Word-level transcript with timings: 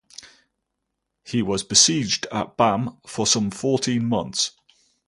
He 1.23 1.43
was 1.43 1.61
besieged 1.61 2.25
at 2.31 2.57
Bam 2.57 2.97
for 3.05 3.27
some 3.27 3.51
fourteen 3.51 4.09
months. 4.09 4.53